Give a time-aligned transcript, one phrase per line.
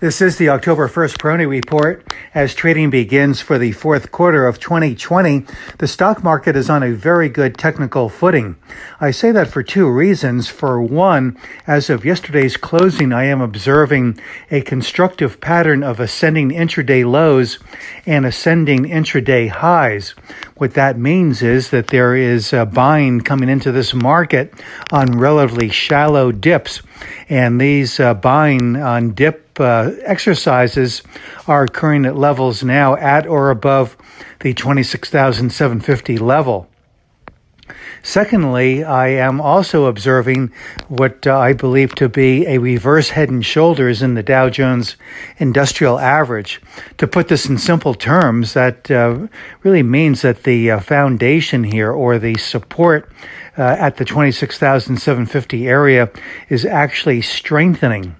[0.00, 2.06] This is the October 1st Peroni Report.
[2.32, 5.44] As trading begins for the fourth quarter of 2020,
[5.78, 8.54] the stock market is on a very good technical footing.
[9.00, 10.46] I say that for two reasons.
[10.46, 11.36] For one,
[11.66, 14.20] as of yesterday's closing, I am observing
[14.52, 17.58] a constructive pattern of ascending intraday lows
[18.06, 20.10] and ascending intraday highs.
[20.58, 24.54] What that means is that there is a buying coming into this market
[24.92, 26.82] on relatively shallow dips.
[27.28, 29.64] And these uh, buying on dip uh,
[30.04, 31.02] exercises
[31.46, 33.96] are occurring at levels now at or above
[34.40, 36.68] the 26,750 level.
[38.02, 40.52] Secondly, I am also observing
[40.88, 44.96] what uh, I believe to be a reverse head and shoulders in the Dow Jones
[45.38, 46.60] Industrial Average.
[46.98, 49.26] To put this in simple terms, that uh,
[49.62, 53.10] really means that the uh, foundation here or the support
[53.58, 56.10] uh, at the 26,750 area
[56.48, 58.16] is actually strengthening.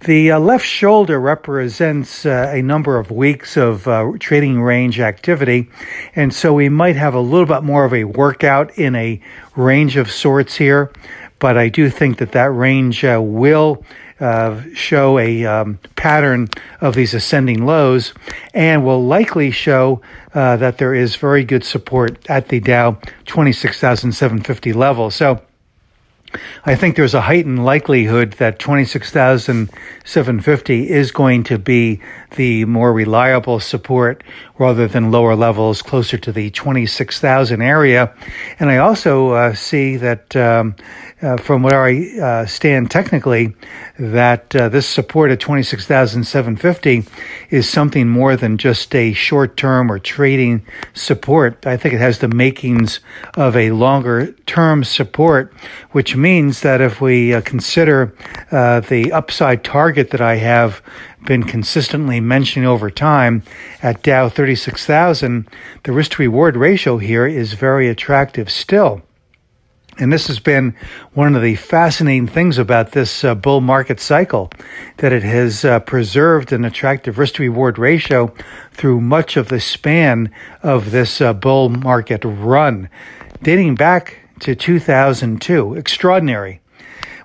[0.00, 5.68] The uh, left shoulder represents uh, a number of weeks of uh, trading range activity,
[6.14, 9.20] and so we might have a little bit more of a workout in a
[9.56, 10.92] range of sorts here.
[11.40, 13.84] But I do think that that range uh, will
[14.20, 16.48] uh, show a um, pattern
[16.80, 18.14] of these ascending lows
[18.54, 20.00] and will likely show
[20.32, 25.10] uh, that there is very good support at the Dow 26,750 level.
[25.10, 25.42] So
[26.64, 32.02] I think there's a heightened likelihood that 26,750 is going to be
[32.36, 34.22] the more reliable support
[34.58, 38.12] rather than lower levels closer to the 26,000 area.
[38.58, 40.74] And I also uh, see that um,
[41.20, 43.56] uh, from where I uh, stand technically,
[43.98, 47.04] that uh, this support at 26,750
[47.50, 50.64] is something more than just a short term or trading
[50.94, 51.66] support.
[51.66, 53.00] I think it has the makings
[53.34, 55.52] of a longer term support,
[55.90, 58.14] which means that if we uh, consider
[58.52, 60.82] uh, the upside target that I have
[61.24, 63.42] been consistently mentioning over time
[63.82, 65.48] at Dow 36,000,
[65.84, 69.02] the risk to reward ratio here is very attractive still.
[69.98, 70.76] And this has been
[71.12, 74.50] one of the fascinating things about this uh, bull market cycle,
[74.98, 78.32] that it has uh, preserved an attractive risk to reward ratio
[78.72, 82.88] through much of the span of this uh, bull market run,
[83.42, 85.74] dating back to 2002.
[85.74, 86.60] Extraordinary.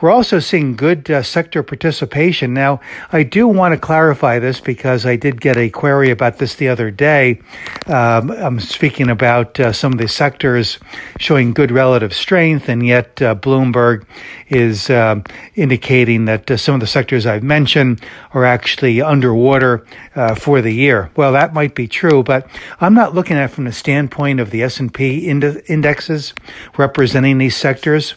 [0.00, 2.54] We're also seeing good uh, sector participation.
[2.54, 6.54] Now, I do want to clarify this because I did get a query about this
[6.54, 7.40] the other day.
[7.86, 10.78] Um, I'm speaking about uh, some of the sectors
[11.18, 14.06] showing good relative strength, and yet uh, Bloomberg
[14.48, 15.24] is um,
[15.56, 18.00] indicating that uh, some of the sectors I've mentioned
[18.34, 19.84] are actually underwater
[20.14, 21.10] uh, for the year.
[21.16, 22.48] Well, that might be true, but
[22.80, 26.34] I'm not looking at it from the standpoint of the S&P ind- indexes
[26.76, 28.14] representing these sectors.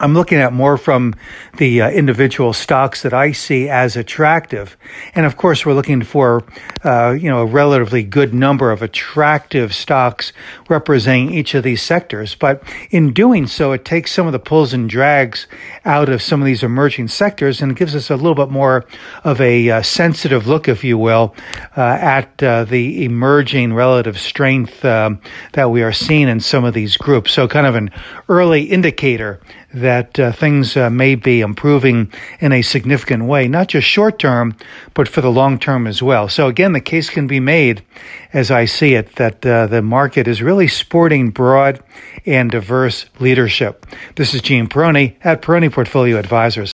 [0.00, 1.14] I'm looking at more from
[1.58, 4.76] the uh, individual stocks that I see as attractive,
[5.14, 6.42] and of course, we're looking for
[6.82, 10.32] uh, you know a relatively good number of attractive stocks
[10.68, 12.34] representing each of these sectors.
[12.34, 15.46] But in doing so, it takes some of the pulls and drags
[15.84, 18.86] out of some of these emerging sectors and gives us a little bit more
[19.22, 21.36] of a uh, sensitive look, if you will,
[21.76, 25.20] uh, at uh, the emerging relative strength um,
[25.52, 27.30] that we are seeing in some of these groups.
[27.30, 27.92] So, kind of an
[28.28, 29.40] early indicator
[29.84, 34.56] that uh, things uh, may be improving in a significant way, not just short term,
[34.94, 36.28] but for the long term as well.
[36.28, 37.82] So again, the case can be made,
[38.32, 41.82] as I see it, that uh, the market is really sporting broad
[42.26, 43.86] and diverse leadership.
[44.16, 46.62] This is Gene Peroni at Peroni Portfolio Advisors.